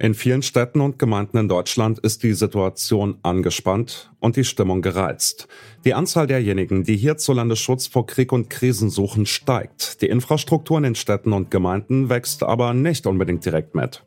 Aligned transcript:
In 0.00 0.14
vielen 0.14 0.42
Städten 0.42 0.80
und 0.80 0.98
Gemeinden 0.98 1.38
in 1.38 1.48
Deutschland 1.48 2.00
ist 2.00 2.24
die 2.24 2.32
Situation 2.32 3.18
angespannt 3.22 4.10
und 4.18 4.34
die 4.34 4.42
Stimmung 4.42 4.82
gereizt. 4.82 5.46
Die 5.84 5.94
Anzahl 5.94 6.26
derjenigen, 6.26 6.82
die 6.82 6.96
hierzulande 6.96 7.54
Schutz 7.54 7.86
vor 7.86 8.04
Krieg 8.04 8.32
und 8.32 8.50
Krisen 8.50 8.90
suchen, 8.90 9.24
steigt. 9.24 10.02
Die 10.02 10.08
Infrastruktur 10.08 10.78
in 10.78 10.82
den 10.82 10.94
Städten 10.96 11.32
und 11.32 11.52
Gemeinden 11.52 12.08
wächst 12.08 12.42
aber 12.42 12.74
nicht 12.74 13.06
unbedingt 13.06 13.44
direkt 13.44 13.76
mit. 13.76 14.02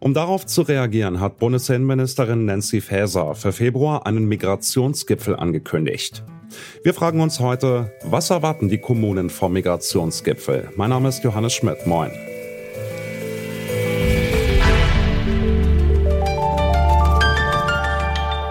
Um 0.00 0.14
darauf 0.14 0.46
zu 0.46 0.62
reagieren, 0.62 1.20
hat 1.20 1.36
Bundesinnenministerin 1.36 2.46
Nancy 2.46 2.80
Faeser 2.80 3.34
für 3.34 3.52
Februar 3.52 4.06
einen 4.06 4.28
Migrationsgipfel 4.28 5.36
angekündigt. 5.36 6.22
Wir 6.82 6.94
fragen 6.94 7.20
uns 7.20 7.38
heute, 7.38 7.92
was 8.04 8.30
erwarten 8.30 8.70
die 8.70 8.78
Kommunen 8.78 9.28
vom 9.28 9.52
Migrationsgipfel? 9.52 10.70
Mein 10.76 10.88
Name 10.88 11.10
ist 11.10 11.22
Johannes 11.22 11.52
Schmidt. 11.52 11.86
Moin. 11.86 12.10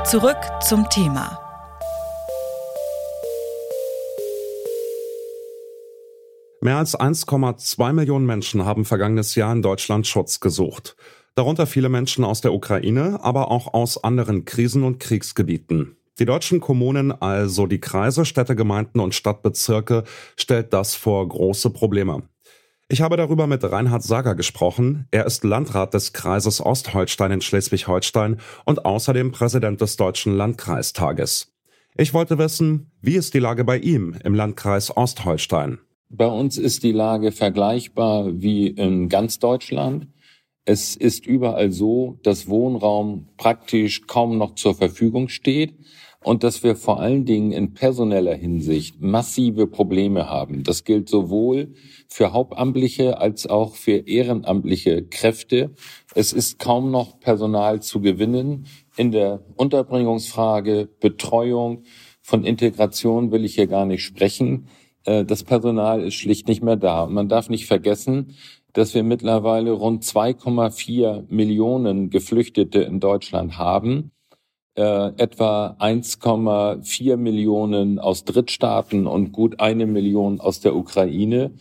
Zurück 0.09 0.37
zum 0.61 0.87
Thema. 0.89 1.37
Mehr 6.61 6.77
als 6.77 6.97
1,2 6.97 7.91
Millionen 7.91 8.25
Menschen 8.25 8.63
haben 8.63 8.85
vergangenes 8.85 9.35
Jahr 9.35 9.51
in 9.51 9.61
Deutschland 9.61 10.07
Schutz 10.07 10.39
gesucht. 10.39 10.95
Darunter 11.35 11.67
viele 11.67 11.89
Menschen 11.89 12.23
aus 12.23 12.39
der 12.39 12.53
Ukraine, 12.53 13.19
aber 13.21 13.51
auch 13.51 13.73
aus 13.73 14.01
anderen 14.01 14.45
Krisen- 14.45 14.85
und 14.85 15.01
Kriegsgebieten. 15.01 15.97
Die 16.19 16.25
deutschen 16.25 16.61
Kommunen, 16.61 17.11
also 17.11 17.67
die 17.67 17.81
Kreise, 17.81 18.23
Städte, 18.23 18.55
Gemeinden 18.55 19.01
und 19.01 19.13
Stadtbezirke, 19.13 20.05
stellt 20.37 20.71
das 20.71 20.95
vor 20.95 21.27
große 21.27 21.71
Probleme. 21.71 22.23
Ich 22.89 23.01
habe 23.01 23.17
darüber 23.17 23.47
mit 23.47 23.69
Reinhard 23.69 24.01
Sager 24.01 24.33
gesprochen. 24.33 25.07
Er 25.11 25.25
ist 25.25 25.43
Landrat 25.43 25.93
des 25.93 26.13
Kreises 26.13 26.65
Ostholstein 26.65 27.33
in 27.33 27.41
Schleswig-Holstein 27.41 28.37
und 28.63 28.85
außerdem 28.85 29.33
Präsident 29.33 29.81
des 29.81 29.97
Deutschen 29.97 30.37
Landkreistages. 30.37 31.51
Ich 31.97 32.13
wollte 32.13 32.37
wissen, 32.37 32.91
wie 33.01 33.15
ist 33.15 33.33
die 33.33 33.39
Lage 33.39 33.65
bei 33.65 33.77
ihm 33.77 34.15
im 34.23 34.33
Landkreis 34.33 34.95
Ostholstein? 34.95 35.79
Bei 36.07 36.27
uns 36.27 36.57
ist 36.57 36.83
die 36.83 36.93
Lage 36.93 37.33
vergleichbar 37.33 38.41
wie 38.41 38.67
in 38.67 39.09
ganz 39.09 39.39
Deutschland. 39.39 40.07
Es 40.63 40.95
ist 40.95 41.25
überall 41.25 41.73
so, 41.73 42.21
dass 42.23 42.47
Wohnraum 42.47 43.27
praktisch 43.35 44.07
kaum 44.07 44.37
noch 44.37 44.55
zur 44.55 44.75
Verfügung 44.75 45.27
steht 45.27 45.73
und 46.23 46.43
dass 46.43 46.63
wir 46.63 46.75
vor 46.75 46.99
allen 46.99 47.25
Dingen 47.25 47.51
in 47.51 47.73
personeller 47.73 48.33
Hinsicht 48.33 49.01
massive 49.01 49.67
Probleme 49.67 50.29
haben. 50.29 50.63
Das 50.63 50.83
gilt 50.83 51.09
sowohl 51.09 51.73
für 52.07 52.33
hauptamtliche 52.33 53.19
als 53.19 53.47
auch 53.47 53.75
für 53.75 54.07
ehrenamtliche 54.07 55.03
Kräfte. 55.03 55.71
Es 56.15 56.33
ist 56.33 56.59
kaum 56.59 56.91
noch 56.91 57.19
Personal 57.19 57.81
zu 57.81 58.01
gewinnen. 58.01 58.65
In 58.97 59.11
der 59.11 59.45
Unterbringungsfrage, 59.55 60.89
Betreuung, 60.99 61.83
von 62.21 62.43
Integration 62.43 63.31
will 63.31 63.45
ich 63.45 63.55
hier 63.55 63.67
gar 63.67 63.85
nicht 63.85 64.03
sprechen. 64.03 64.67
Äh, 65.05 65.23
das 65.23 65.43
Personal 65.43 66.01
ist 66.01 66.15
schlicht 66.15 66.47
nicht 66.47 66.63
mehr 66.63 66.75
da. 66.75 67.03
Und 67.03 67.13
man 67.13 67.29
darf 67.29 67.49
nicht 67.49 67.67
vergessen, 67.67 68.33
dass 68.73 68.93
wir 68.93 69.03
mittlerweile 69.03 69.71
rund 69.71 70.03
2,4 70.03 71.25
Millionen 71.29 72.09
Geflüchtete 72.09 72.81
in 72.81 72.99
Deutschland 72.99 73.57
haben 73.57 74.11
äh, 74.77 75.07
etwa 75.17 75.75
1,4 75.79 77.17
Millionen 77.17 77.97
aus 77.99 78.25
Drittstaaten 78.25 79.07
und 79.07 79.31
gut 79.31 79.59
eine 79.59 79.87
Million 79.87 80.39
aus 80.39 80.59
der 80.59 80.75
Ukraine. 80.75 81.51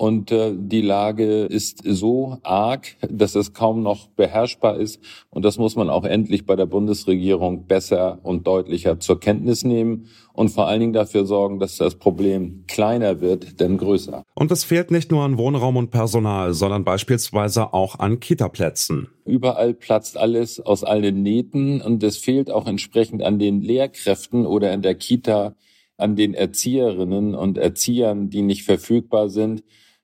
Und 0.00 0.32
äh, 0.32 0.54
die 0.56 0.80
Lage 0.80 1.44
ist 1.44 1.82
so 1.84 2.38
arg, 2.42 2.96
dass 3.06 3.34
es 3.34 3.52
kaum 3.52 3.82
noch 3.82 4.06
beherrschbar 4.06 4.78
ist. 4.78 4.98
Und 5.28 5.44
das 5.44 5.58
muss 5.58 5.76
man 5.76 5.90
auch 5.90 6.04
endlich 6.04 6.46
bei 6.46 6.56
der 6.56 6.64
Bundesregierung 6.64 7.66
besser 7.66 8.18
und 8.22 8.46
deutlicher 8.46 8.98
zur 8.98 9.20
Kenntnis 9.20 9.62
nehmen 9.62 10.06
und 10.32 10.48
vor 10.48 10.68
allen 10.68 10.80
Dingen 10.80 10.92
dafür 10.94 11.26
sorgen, 11.26 11.58
dass 11.58 11.76
das 11.76 11.96
Problem 11.96 12.64
kleiner 12.66 13.20
wird, 13.20 13.60
denn 13.60 13.76
größer. 13.76 14.22
Und 14.32 14.50
es 14.50 14.64
fehlt 14.64 14.90
nicht 14.90 15.10
nur 15.10 15.22
an 15.22 15.36
Wohnraum 15.36 15.76
und 15.76 15.90
Personal, 15.90 16.54
sondern 16.54 16.82
beispielsweise 16.82 17.74
auch 17.74 17.98
an 17.98 18.20
Kitaplätzen. 18.20 19.08
Überall 19.26 19.74
platzt 19.74 20.16
alles 20.16 20.60
aus 20.60 20.82
allen 20.82 21.22
Nähten 21.22 21.82
und 21.82 22.02
es 22.02 22.16
fehlt 22.16 22.50
auch 22.50 22.66
entsprechend 22.66 23.22
an 23.22 23.38
den 23.38 23.60
Lehrkräften 23.60 24.46
oder 24.46 24.72
in 24.72 24.80
der 24.80 24.94
Kita 24.94 25.54
an 25.98 26.16
den 26.16 26.32
Erzieherinnen 26.32 27.34
und 27.34 27.58
Erziehern, 27.58 28.30
die 28.30 28.40
nicht 28.40 28.62
verfügbar 28.62 29.28
sind. 29.28 29.62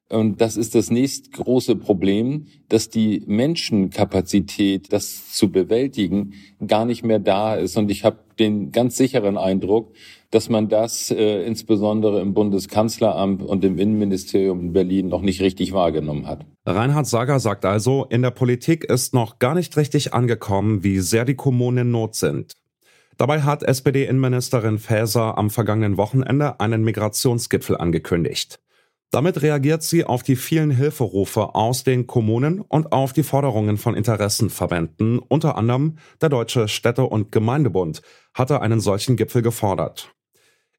Und 0.09 0.41
das 0.41 0.57
ist 0.57 0.77
das 0.77 0.91
nächstgroße 0.91 1.75
Problem, 1.75 2.47
dass 2.69 2.89
die 2.89 3.25
Menschenkapazität, 3.27 4.93
das 4.93 5.33
zu 5.33 5.51
bewältigen, 5.51 6.35
gar 6.65 6.85
nicht 6.85 7.05
mehr 7.05 7.19
da 7.19 7.57
ist. 7.57 7.77
Und 7.77 7.91
ich 7.91 8.05
habe 8.05 8.19
den 8.39 8.71
ganz 8.71 8.97
sicheren 8.97 9.37
Eindruck, 9.37 9.95
dass 10.31 10.49
man 10.49 10.69
das 10.69 11.11
äh, 11.11 11.43
insbesondere 11.45 12.21
im 12.21 12.35
Bundeskanzleramt 12.35 13.43
und 13.43 13.65
im 13.65 13.79
Innenministerium 13.79 14.61
in 14.61 14.73
Berlin 14.73 15.09
noch 15.09 15.23
nicht 15.23 15.41
richtig 15.41 15.73
wahrgenommen 15.73 16.29
hat. 16.29 16.47
Reinhard 16.65 17.07
Sager 17.07 17.41
sagt 17.41 17.65
also, 17.65 18.07
in 18.09 18.23
der 18.23 18.31
Politik 18.31 18.85
ist 18.85 19.13
noch 19.13 19.41
gar 19.41 19.55
nicht 19.55 19.77
richtig 19.77 20.15
angekommen, 20.15 20.85
wie 20.85 21.01
sehr 21.01 21.25
die 21.25 21.35
Kommunen 21.35 21.79
in 21.79 21.91
Not 21.91 22.15
sind. 22.15 22.53
Dabei 23.17 23.43
hat 23.43 23.63
SPD-Innenministerin 23.63 24.79
Faeser 24.79 25.39
am 25.39 25.51
vergangenen 25.51 25.97
Wochenende 25.97 26.61
einen 26.61 26.85
Migrationsgipfel 26.85 27.77
angekündigt. 27.77 28.61
Damit 29.11 29.41
reagiert 29.43 29.83
sie 29.83 30.05
auf 30.05 30.23
die 30.23 30.37
vielen 30.37 30.71
Hilferufe 30.71 31.55
aus 31.55 31.85
den 31.85 32.07
Kommunen 32.07 32.61
und 32.61 32.93
auf 32.93 33.13
die 33.13 33.23
Forderungen 33.23 33.79
von 33.79 33.95
Interessenverbänden, 33.95 35.19
unter 35.21 35.57
anderem 35.57 35.99
der 36.21 36.29
Deutsche 36.29 36.69
Städte- 36.69 37.07
und 37.07 37.33
Gemeindebund 37.33 38.03
hatte 38.35 38.61
einen 38.61 38.81
solchen 38.81 39.17
Gipfel 39.17 39.43
gefordert. 39.43 40.13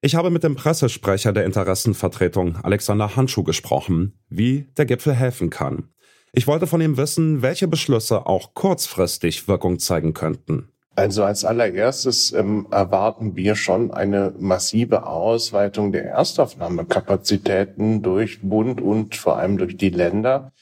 Ich 0.02 0.14
habe 0.14 0.30
mit 0.30 0.44
dem 0.44 0.56
Pressesprecher 0.56 1.34
der 1.34 1.46
Interessenvertretung 1.46 2.58
Alexander 2.58 3.16
Handschuh 3.16 3.44
gesprochen, 3.44 4.20
wie 4.30 4.68
der 4.78 4.86
Gipfel 4.86 5.16
helfen 5.16 5.50
kann. 5.50 5.90
Ich 6.34 6.46
wollte 6.46 6.68
von 6.68 6.82
ihm 6.82 6.98
wissen, 6.98 7.42
welche 7.42 7.68
Beschlüsse 7.68 8.28
auch 8.28 8.54
kurzfristig 8.54 9.48
Wirkung 9.48 9.80
zeigen 9.80 10.14
könnten. 10.14 10.70
Also 10.98 11.24
als 11.24 11.46
allererstes 11.46 12.34
ähm, 12.34 12.66
erwarten 12.72 13.36
wir 13.36 13.56
schon 13.56 13.92
eine 13.92 14.34
massive 14.40 15.06
Ausweitung 15.06 15.92
der 15.92 16.06
Erstaufnahmekapazitäten 16.06 18.02
durch 18.02 18.42
Bund 18.42 18.82
und 18.82 19.16
vor 19.16 19.38
allem 19.38 19.60
durch 19.60 19.78
die 19.78 19.92
Länder. 19.92 20.54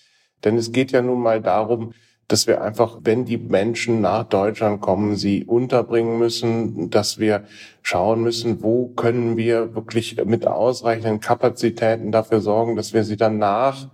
Denn 0.44 0.58
es 0.58 0.74
geht 0.74 0.92
ja 0.92 1.02
nun 1.02 1.22
mal 1.22 1.42
darum, 1.42 1.94
dass 2.28 2.48
wir 2.48 2.62
einfach, 2.62 3.00
wenn 3.06 3.24
die 3.24 3.38
Menschen 3.38 4.02
nach 4.02 4.26
Deutschland 4.26 4.82
kommen, 4.82 5.16
sie 5.16 5.46
unterbringen 5.46 6.20
müssen, 6.20 6.90
dass 6.90 7.18
wir 7.18 7.46
schauen 7.82 8.22
müssen, 8.22 8.62
wo 8.62 8.88
können 8.88 9.38
wir 9.38 9.74
wirklich 9.74 10.18
mit 10.26 10.48
ausreichenden 10.48 11.22
Kapazitäten 11.22 12.12
dafür 12.12 12.42
sorgen, 12.42 12.76
dass 12.76 12.94
wir 12.94 13.06
sie 13.06 13.16
dann 13.16 13.38
nach 13.38 13.88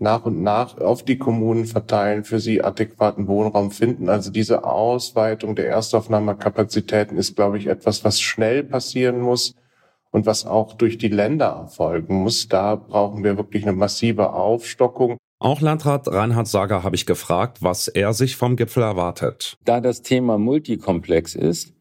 nach 0.00 0.24
und 0.24 0.42
nach 0.42 0.78
auf 0.78 1.02
die 1.04 1.18
Kommunen 1.18 1.66
verteilen, 1.66 2.24
für 2.24 2.40
sie 2.40 2.62
adäquaten 2.62 3.28
Wohnraum 3.28 3.70
finden. 3.70 4.08
Also 4.08 4.30
diese 4.30 4.64
Ausweitung 4.64 5.54
der 5.56 5.68
Erstaufnahmekapazitäten 5.68 7.16
ist, 7.18 7.36
glaube 7.36 7.58
ich, 7.58 7.66
etwas, 7.66 8.04
was 8.04 8.20
schnell 8.20 8.64
passieren 8.64 9.20
muss 9.20 9.54
und 10.10 10.26
was 10.26 10.46
auch 10.46 10.74
durch 10.74 10.98
die 10.98 11.08
Länder 11.08 11.46
erfolgen 11.46 12.22
muss. 12.22 12.48
Da 12.48 12.76
brauchen 12.76 13.22
wir 13.24 13.36
wirklich 13.36 13.62
eine 13.64 13.72
massive 13.72 14.32
Aufstockung. 14.32 15.16
Auch 15.38 15.60
Landrat 15.60 16.08
Reinhard 16.08 16.48
Sager 16.48 16.82
habe 16.82 16.96
ich 16.96 17.06
gefragt, 17.06 17.58
was 17.62 17.88
er 17.88 18.12
sich 18.12 18.36
vom 18.36 18.56
Gipfel 18.56 18.82
erwartet. 18.82 19.56
Da 19.64 19.80
das 19.80 20.02
Thema 20.02 20.36
multikomplex 20.36 21.34
ist, 21.34 21.72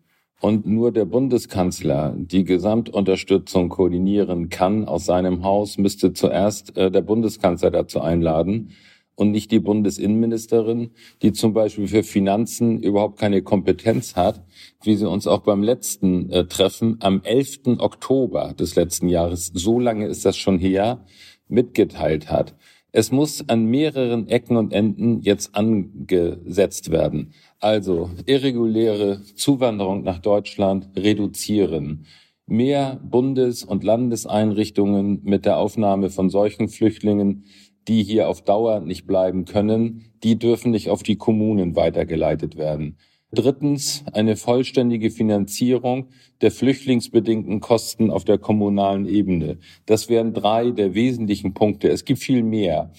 und 0.41 0.65
nur 0.65 0.91
der 0.91 1.05
Bundeskanzler 1.05 2.15
die 2.17 2.43
Gesamtunterstützung 2.43 3.69
koordinieren 3.69 4.49
kann 4.49 4.85
aus 4.85 5.05
seinem 5.05 5.43
Haus, 5.43 5.77
müsste 5.77 6.13
zuerst 6.13 6.77
äh, 6.77 6.89
der 6.89 7.01
Bundeskanzler 7.01 7.71
dazu 7.71 8.01
einladen 8.01 8.71
und 9.15 9.31
nicht 9.31 9.51
die 9.51 9.59
Bundesinnenministerin, 9.59 10.91
die 11.21 11.33
zum 11.33 11.53
Beispiel 11.53 11.89
für 11.89 12.03
Finanzen 12.03 12.81
überhaupt 12.81 13.19
keine 13.19 13.41
Kompetenz 13.41 14.15
hat, 14.15 14.45
wie 14.81 14.95
sie 14.95 15.09
uns 15.09 15.27
auch 15.27 15.41
beim 15.41 15.61
letzten 15.61 16.29
äh, 16.31 16.45
Treffen 16.45 16.97
am 17.01 17.21
11. 17.23 17.79
Oktober 17.79 18.53
des 18.57 18.75
letzten 18.75 19.09
Jahres, 19.09 19.51
so 19.53 19.77
lange 19.77 20.07
ist 20.07 20.23
das 20.23 20.37
schon 20.37 20.57
her, 20.57 21.05
mitgeteilt 21.49 22.31
hat. 22.31 22.55
Es 22.91 23.11
muss 23.11 23.47
an 23.47 23.65
mehreren 23.65 24.27
Ecken 24.27 24.57
und 24.57 24.73
Enden 24.73 25.21
jetzt 25.21 25.55
angesetzt 25.55 26.89
werden. 26.89 27.33
Also 27.59 28.09
irreguläre 28.25 29.21
Zuwanderung 29.35 30.03
nach 30.03 30.17
Deutschland 30.17 30.89
reduzieren. 30.95 32.05
Mehr 32.47 32.99
Bundes- 33.03 33.63
und 33.63 33.83
Landeseinrichtungen 33.83 35.21
mit 35.23 35.45
der 35.45 35.57
Aufnahme 35.57 36.09
von 36.09 36.31
solchen 36.31 36.67
Flüchtlingen, 36.67 37.45
die 37.87 38.01
hier 38.01 38.27
auf 38.27 38.43
Dauer 38.43 38.79
nicht 38.79 39.05
bleiben 39.05 39.45
können, 39.45 40.05
die 40.23 40.39
dürfen 40.39 40.71
nicht 40.71 40.89
auf 40.89 41.03
die 41.03 41.15
Kommunen 41.15 41.75
weitergeleitet 41.75 42.57
werden. 42.57 42.97
Drittens 43.31 44.03
eine 44.11 44.35
vollständige 44.35 45.11
Finanzierung 45.11 46.09
der 46.41 46.51
flüchtlingsbedingten 46.51 47.59
Kosten 47.59 48.09
auf 48.09 48.25
der 48.25 48.39
kommunalen 48.39 49.05
Ebene. 49.05 49.59
Das 49.85 50.09
wären 50.09 50.33
drei 50.33 50.71
der 50.71 50.95
wesentlichen 50.95 51.53
Punkte. 51.53 51.89
Es 51.89 52.05
gibt 52.05 52.19
viel 52.21 52.41
mehr. 52.43 52.91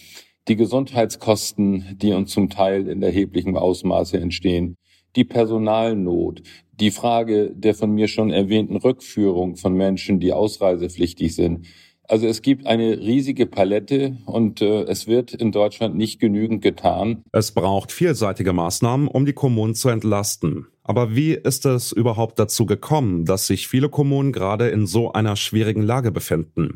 die 0.48 0.56
Gesundheitskosten, 0.56 1.96
die 1.98 2.12
uns 2.12 2.32
zum 2.32 2.50
Teil 2.50 2.88
in 2.88 3.02
erheblichem 3.02 3.56
Ausmaße 3.56 4.18
entstehen, 4.18 4.76
die 5.16 5.24
Personalnot, 5.24 6.42
die 6.72 6.90
Frage 6.90 7.52
der 7.54 7.74
von 7.74 7.92
mir 7.92 8.08
schon 8.08 8.30
erwähnten 8.30 8.76
Rückführung 8.76 9.56
von 9.56 9.74
Menschen, 9.74 10.18
die 10.18 10.32
ausreisepflichtig 10.32 11.34
sind. 11.34 11.66
Also 12.10 12.26
es 12.26 12.42
gibt 12.42 12.66
eine 12.66 12.98
riesige 12.98 13.46
Palette 13.46 14.16
und 14.26 14.60
äh, 14.60 14.82
es 14.82 15.06
wird 15.06 15.32
in 15.32 15.52
Deutschland 15.52 15.94
nicht 15.94 16.18
genügend 16.18 16.60
getan. 16.60 17.22
Es 17.30 17.52
braucht 17.52 17.92
vielseitige 17.92 18.52
Maßnahmen, 18.52 19.06
um 19.06 19.26
die 19.26 19.32
Kommunen 19.32 19.76
zu 19.76 19.90
entlasten. 19.90 20.66
Aber 20.82 21.14
wie 21.14 21.34
ist 21.34 21.66
es 21.66 21.92
überhaupt 21.92 22.40
dazu 22.40 22.66
gekommen, 22.66 23.26
dass 23.26 23.46
sich 23.46 23.68
viele 23.68 23.88
Kommunen 23.88 24.32
gerade 24.32 24.70
in 24.70 24.88
so 24.88 25.12
einer 25.12 25.36
schwierigen 25.36 25.82
Lage 25.82 26.10
befinden? 26.10 26.74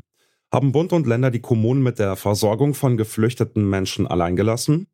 Haben 0.53 0.71
Bund 0.71 0.93
und 0.93 1.05
Länder 1.05 1.33
die 1.33 1.41
Kommunen 1.41 1.83
mit 1.83 1.99
der 1.99 2.15
Versorgung 2.15 2.73
von 2.73 2.97
geflüchteten 2.97 3.69
Menschen 3.69 4.07
alleingelassen? 4.07 4.87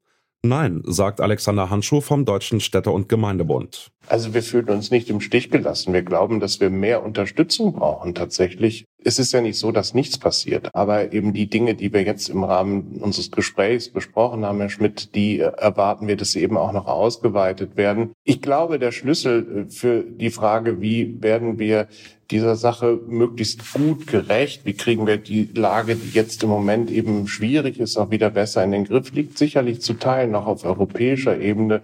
Nein, 0.43 0.81
sagt 0.87 1.21
Alexander 1.21 1.69
Handschuh 1.69 2.01
vom 2.01 2.25
Deutschen 2.25 2.61
Städte- 2.61 2.93
und 2.93 3.11
Gemeindebund. 3.11 3.91
Also 4.07 4.33
wir 4.33 4.43
fühlen 4.43 4.71
uns 4.71 4.91
nicht 4.91 5.11
im 5.11 5.21
Stich 5.21 5.51
gelassen. 5.51 5.93
Wir 5.93 6.01
glauben, 6.01 6.41
dass 6.41 6.61
wir 6.61 6.71
mehr 6.71 7.05
Unterstützung 7.05 7.75
brauchen 7.75 8.15
tatsächlich. 8.15 8.87
Es 9.03 9.19
ist 9.19 9.33
ja 9.33 9.41
nicht 9.41 9.59
so, 9.59 9.73
dass 9.73 9.95
nichts 9.95 10.19
passiert, 10.19 10.75
aber 10.75 11.13
eben 11.13 11.33
die 11.33 11.49
Dinge, 11.49 11.75
die 11.75 11.93
wir 11.93 12.03
jetzt 12.03 12.29
im 12.29 12.45
Rahmen 12.45 12.99
unseres 13.01 13.31
Gesprächs 13.31 13.89
besprochen 13.89 14.45
haben, 14.45 14.61
Herr 14.61 14.69
Schmidt, 14.69 15.15
die 15.15 15.41
erwarten 15.41 16.07
wir, 16.07 16.17
dass 16.17 16.33
sie 16.33 16.43
eben 16.43 16.59
auch 16.59 16.73
noch 16.73 16.87
ausgeweitet 16.87 17.77
werden. 17.77 18.13
Ich 18.25 18.43
glaube, 18.43 18.79
der 18.79 18.93
Schlüssel 18.93 19.67
für 19.71 20.03
die 20.03 20.31
Frage, 20.31 20.83
wie 20.83 21.23
werden 21.23 21.59
wir 21.59 21.89
dieser 22.31 22.57
Sache 22.57 23.01
möglichst 23.09 23.73
gut 23.73 24.07
gerecht? 24.07 24.65
Wie 24.65 24.75
kriegen 24.75 25.07
wir 25.07 25.17
die 25.17 25.49
Lage, 25.55 25.97
die 25.97 26.11
jetzt 26.11 26.43
im 26.43 26.51
Moment 26.51 26.91
eben 26.91 27.27
schwierig 27.27 27.81
ist, 27.81 27.97
auch 27.97 28.11
wieder 28.11 28.31
besser 28.31 28.63
in 28.63 28.73
den 28.73 28.85
Griff? 28.85 29.13
Liegt 29.13 29.39
sicherlich 29.39 29.81
zu 29.81 29.95
Teilen 29.95 30.31
noch 30.31 30.47
auf 30.47 30.65
europäischer 30.65 31.39
Ebene. 31.41 31.83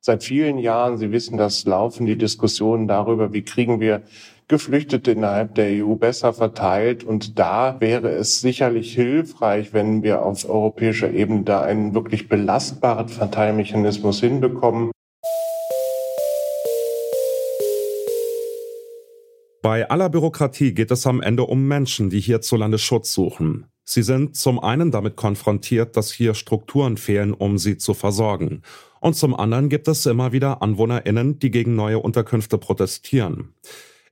Seit 0.00 0.22
vielen 0.22 0.58
Jahren, 0.58 0.98
Sie 0.98 1.10
wissen 1.10 1.36
das, 1.38 1.64
laufen 1.64 2.06
die 2.06 2.16
Diskussionen 2.16 2.86
darüber, 2.86 3.32
wie 3.32 3.42
kriegen 3.42 3.80
wir 3.80 4.02
Geflüchtete 4.48 5.12
innerhalb 5.12 5.54
der 5.54 5.84
EU 5.84 5.94
besser 5.94 6.32
verteilt. 6.32 7.04
Und 7.04 7.38
da 7.38 7.76
wäre 7.80 8.08
es 8.08 8.40
sicherlich 8.40 8.94
hilfreich, 8.94 9.74
wenn 9.74 10.02
wir 10.02 10.22
auf 10.22 10.48
europäischer 10.48 11.12
Ebene 11.12 11.42
da 11.42 11.60
einen 11.60 11.94
wirklich 11.94 12.28
belastbaren 12.28 13.08
Verteilmechanismus 13.08 14.20
hinbekommen. 14.20 14.90
Bei 19.60 19.90
aller 19.90 20.08
Bürokratie 20.08 20.72
geht 20.72 20.90
es 20.90 21.06
am 21.06 21.20
Ende 21.20 21.42
um 21.42 21.68
Menschen, 21.68 22.08
die 22.08 22.20
hierzulande 22.20 22.78
Schutz 22.78 23.12
suchen. 23.12 23.66
Sie 23.84 24.02
sind 24.02 24.34
zum 24.34 24.60
einen 24.60 24.90
damit 24.90 25.16
konfrontiert, 25.16 25.96
dass 25.96 26.10
hier 26.10 26.34
Strukturen 26.34 26.96
fehlen, 26.96 27.34
um 27.34 27.58
sie 27.58 27.76
zu 27.76 27.92
versorgen. 27.92 28.62
Und 29.00 29.14
zum 29.14 29.34
anderen 29.34 29.68
gibt 29.68 29.88
es 29.88 30.06
immer 30.06 30.32
wieder 30.32 30.62
AnwohnerInnen, 30.62 31.38
die 31.38 31.50
gegen 31.50 31.74
neue 31.74 31.98
Unterkünfte 31.98 32.56
protestieren. 32.56 33.54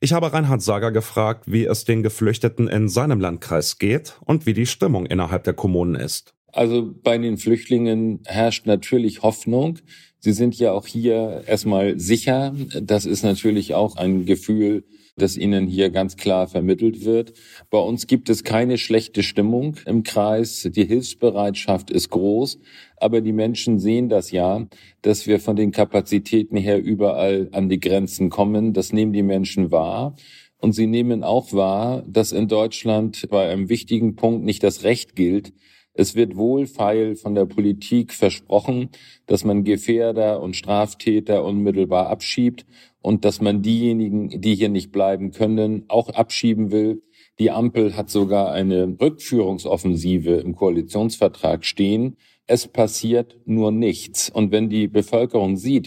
Ich 0.07 0.13
habe 0.13 0.33
Reinhard 0.33 0.63
Sager 0.63 0.93
gefragt, 0.93 1.51
wie 1.51 1.65
es 1.65 1.85
den 1.85 2.05
Geflüchteten 2.05 2.69
in 2.69 2.89
seinem 2.89 3.19
Landkreis 3.19 3.79
geht 3.79 4.15
und 4.25 4.47
wie 4.47 4.55
die 4.55 4.67
Stimmung 4.67 5.05
innerhalb 5.05 5.43
der 5.43 5.53
Kommunen 5.53 5.97
ist. 5.97 6.33
Also 6.53 6.95
bei 7.03 7.19
den 7.19 7.39
Flüchtlingen 7.39 8.21
herrscht 8.25 8.67
natürlich 8.67 9.23
Hoffnung. 9.23 9.81
Sie 10.21 10.31
sind 10.31 10.57
ja 10.61 10.71
auch 10.71 10.87
hier 10.87 11.43
erstmal 11.49 11.99
sicher. 11.99 12.55
Das 12.81 13.05
ist 13.05 13.25
natürlich 13.25 13.75
auch 13.75 13.97
ein 13.97 14.27
Gefühl, 14.27 14.85
das 15.17 15.37
Ihnen 15.39 15.67
hier 15.67 15.89
ganz 15.91 16.17
klar 16.17 16.47
vermittelt 16.47 17.05
wird. 17.05 17.33
Bei 17.71 17.79
uns 17.79 18.07
gibt 18.07 18.29
es 18.29 18.45
keine 18.45 18.77
schlechte 18.77 19.23
Stimmung 19.23 19.77
im 19.87 20.03
Kreis. 20.03 20.69
Die 20.71 20.85
Hilfsbereitschaft 20.85 21.91
ist 21.91 22.11
groß. 22.11 22.59
Aber 22.99 23.23
die 23.23 23.33
Menschen 23.33 23.79
sehen 23.79 24.11
das 24.11 24.31
ja, 24.31 24.67
dass 25.01 25.27
wir 25.27 25.41
von 25.41 25.57
den 25.57 25.73
Kapazitäten 25.73 26.59
her 26.59 26.83
überall 26.83 27.49
an 27.53 27.71
die 27.71 27.81
Grenzen 27.81 28.29
kommen. 28.29 28.75
Das 28.75 28.93
nehmen 28.93 29.15
die 29.15 29.23
Menschen 29.23 29.71
wahr. 29.71 30.17
Und 30.59 30.73
sie 30.73 30.87
nehmen 30.87 31.25
auch 31.25 31.53
wahr, 31.53 32.05
dass 32.07 32.33
in 32.33 32.49
Deutschland 32.49 33.27
bei 33.31 33.49
einem 33.49 33.71
wichtigen 33.71 34.17
Punkt 34.17 34.45
nicht 34.45 34.63
das 34.63 34.85
Recht 34.85 35.17
gilt, 35.17 35.53
es 35.99 36.15
wird 36.15 36.37
wohlfeil 36.37 37.17
von 37.17 37.35
der 37.35 37.47
Politik 37.47 38.13
versprochen, 38.13 38.91
dass 39.25 39.45
man 39.45 39.65
Gefährder 39.65 40.43
und 40.43 40.55
Straftäter 40.55 41.43
unmittelbar 41.43 42.09
abschiebt 42.09 42.67
und 43.07 43.25
dass 43.25 43.41
man 43.41 43.63
diejenigen, 43.63 44.41
die 44.41 44.57
hier 44.57 44.69
nicht 44.69 44.91
bleiben 44.91 45.31
können, 45.31 45.85
auch 45.87 46.09
abschieben 46.09 46.73
will. 46.73 47.05
Die 47.39 47.53
Ampel 47.53 47.97
hat 47.97 48.11
sogar 48.11 48.51
eine 48.51 48.97
Rückführungsoffensive 49.01 50.33
im 50.39 50.57
Koalitionsvertrag 50.57 51.65
stehen. 51.65 52.17
Es 52.49 52.67
passiert 52.67 53.37
nur 53.45 53.71
nichts. 53.71 54.29
Und 54.29 54.51
wenn 54.51 54.69
die 54.71 54.89
Bevölkerung 54.89 55.57
sieht, 55.57 55.87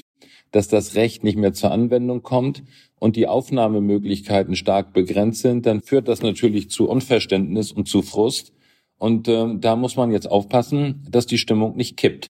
dass 0.52 0.70
das 0.70 0.96
Recht 0.96 1.26
nicht 1.26 1.38
mehr 1.38 1.52
zur 1.52 1.72
Anwendung 1.72 2.24
kommt 2.24 2.64
und 3.00 3.18
die 3.18 3.28
Aufnahmemöglichkeiten 3.28 4.56
stark 4.56 4.94
begrenzt 4.94 5.42
sind, 5.42 5.66
dann 5.66 5.82
führt 5.82 6.08
das 6.08 6.22
natürlich 6.22 6.70
zu 6.70 6.88
Unverständnis 6.88 7.74
und 7.74 7.90
zu 7.90 8.02
Frust. 8.02 8.54
Und 8.98 9.28
äh, 9.28 9.58
da 9.58 9.76
muss 9.76 9.98
man 9.98 10.12
jetzt 10.12 10.32
aufpassen, 10.32 11.06
dass 11.12 11.26
die 11.26 11.38
Stimmung 11.38 11.76
nicht 11.76 11.98
kippt. 11.98 12.28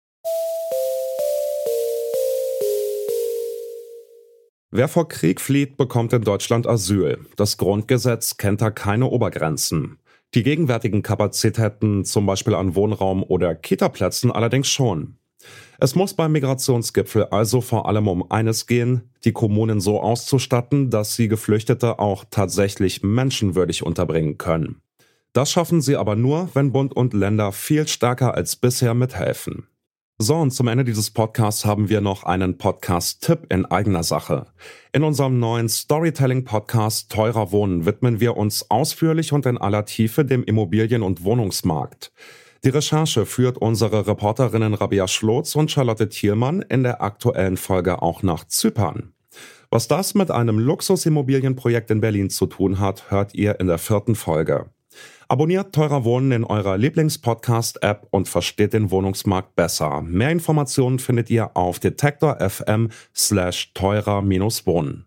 Wer 4.71 4.88
vor 4.88 5.07
Krieg 5.07 5.42
flieht, 5.42 5.77
bekommt 5.77 6.13
in 6.13 6.21
Deutschland 6.21 6.68
Asyl. 6.68 7.25
Das 7.36 7.57
Grundgesetz 7.57 8.38
kennt 8.38 8.62
da 8.62 8.69
keine 8.69 9.07
Obergrenzen. 9.07 9.98
Die 10.36 10.44
gegenwärtigen 10.44 11.01
Kapazitäten, 11.01 12.06
zum 12.06 12.27
Beispiel 12.27 12.54
an 12.54 12.75
Wohnraum 12.75 13.24
oder 13.24 13.56
Kitaplätzen, 13.56 14.31
allerdings 14.31 14.68
schon. 14.68 15.16
Es 15.80 15.95
muss 15.95 16.13
beim 16.13 16.33
Migrationsgipfel 16.33 17.25
also 17.31 17.62
vor 17.62 17.88
allem 17.88 18.07
um 18.07 18.30
eines 18.30 18.68
gehen, 18.68 19.10
die 19.24 19.31
Kommunen 19.31 19.80
so 19.80 20.01
auszustatten, 20.01 20.92
dass 20.92 21.16
sie 21.16 21.30
Geflüchtete 21.30 21.98
auch 21.98 22.25
tatsächlich 22.30 23.01
menschenwürdig 23.01 23.81
unterbringen 23.81 24.38
können. 24.38 24.81
Das 25.33 25.51
schaffen 25.51 25.81
sie 25.81 25.95
aber 25.95 26.16
nur, 26.16 26.50
wenn 26.54 26.71
Bund 26.71 26.95
und 26.95 27.16
Länder 27.16 27.51
viel 27.54 27.88
stärker 27.88 28.36
als 28.36 28.56
bisher 28.56 28.94
mithelfen. 28.94 29.69
So, 30.21 30.36
und 30.36 30.51
zum 30.51 30.68
Ende 30.68 30.83
dieses 30.83 31.12
Podcasts 31.12 31.63
haben 31.63 31.88
wir 31.88 32.01
noch 32.01 32.25
einen 32.25 32.57
Podcast-Tipp 32.57 33.45
in 33.48 33.66
eigener 33.66 34.04
Sache. 34.04 34.48
In 34.92 35.04
unserem 35.04 35.39
neuen 35.39 35.69
Storytelling-Podcast 35.69 37.10
Teurer 37.10 37.54
Wohnen 37.54 37.86
widmen 37.86 38.19
wir 38.19 38.36
uns 38.36 38.69
ausführlich 38.69 39.31
und 39.31 39.45
in 39.45 39.57
aller 39.57 39.86
Tiefe 39.86 40.25
dem 40.25 40.44
Immobilien- 40.44 41.04
und 41.04 41.24
Wohnungsmarkt. 41.24 42.12
Die 42.66 42.69
Recherche 42.69 43.25
führt 43.25 43.60
unsere 43.60 44.07
Reporterinnen 44.07 44.74
Rabia 44.74 45.07
Schlotz 45.07 45.56
und 45.56 45.71
Charlotte 45.71 46.10
Thielmann 46.10 46.63
in 46.63 46.83
der 46.83 47.01
aktuellen 47.01 47.56
Folge 47.56 48.01
auch 48.01 48.21
nach 48.21 48.44
Zypern. 48.44 49.13
Was 49.71 49.88
das 49.88 50.16
mit 50.16 50.31
einem 50.31 50.59
Luxusimmobilienprojekt 50.59 51.92
in 51.92 52.02
Berlin 52.02 52.30
zu 52.30 52.45
tun 52.45 52.80
hat, 52.80 53.09
hört 53.09 53.35
ihr 53.35 53.61
in 53.61 53.68
der 53.68 53.78
vierten 53.78 54.16
Folge. 54.16 54.69
Abonniert 55.28 55.74
Teurer 55.74 56.04
Wohnen 56.06 56.31
in 56.31 56.44
eurer 56.44 56.78
Lieblingspodcast-App 56.78 58.08
und 58.10 58.28
versteht 58.28 58.74
den 58.74 58.90
Wohnungsmarkt 58.90 59.56
besser. 59.56 60.02
Mehr 60.02 60.31
Informationen 60.31 61.00
findet 61.00 61.30
ihr 61.30 61.56
auf 61.56 61.80
detektor 61.80 62.38
FM 62.40 62.90
slash 63.16 63.72
teurer-wohnen. 63.74 65.06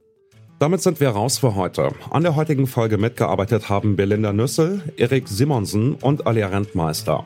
Damit 0.60 0.80
sind 0.80 1.00
wir 1.00 1.08
raus 1.08 1.38
für 1.38 1.56
heute. 1.56 1.90
An 2.10 2.22
der 2.22 2.36
heutigen 2.36 2.68
Folge 2.68 2.98
mitgearbeitet 2.98 3.68
haben 3.68 3.96
Belinda 3.96 4.32
Nüssel, 4.32 4.80
Erik 4.96 5.26
Simonsen 5.26 5.94
und 5.94 6.24
Alia 6.24 6.46
Rentmeister. 6.46 7.24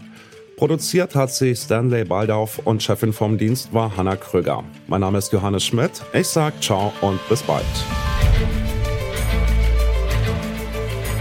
Produziert 0.57 1.15
hat 1.15 1.31
sie 1.31 1.55
Stanley 1.55 2.05
Baldauf 2.05 2.61
und 2.65 2.83
Chefin 2.83 3.13
vom 3.13 3.37
Dienst 3.37 3.75
war 3.75 3.95
Hanna 3.95 4.17
Krüger. 4.17 4.65
Mein 4.87 5.03
Name 5.03 5.19
ist 5.19 5.31
Johannes 5.35 5.67
Schmidt. 5.67 6.03
Ich 6.15 6.29
sag 6.29 6.63
ciao 6.63 6.95
und 7.03 7.21
bis 7.29 7.43
bald. 7.43 7.67